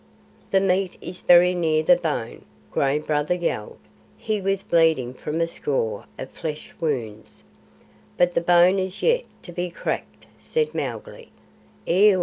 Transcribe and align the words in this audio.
"The 0.49 0.59
meat 0.61 0.97
is 0.99 1.21
very 1.21 1.53
near 1.53 1.83
the 1.83 1.95
bone," 1.95 2.43
Gray 2.71 2.97
Brother 2.97 3.35
yelled. 3.35 3.77
He 4.17 4.41
was 4.41 4.63
bleeding 4.63 5.13
from 5.13 5.39
a 5.39 5.45
score 5.47 6.05
of 6.17 6.31
flesh 6.31 6.73
wounds. 6.79 7.43
"But 8.17 8.33
the 8.33 8.41
bone 8.41 8.79
is 8.79 9.03
yet 9.03 9.25
to 9.43 9.51
be 9.51 9.69
cracked," 9.69 10.25
said 10.39 10.73
Mowgli. 10.73 11.29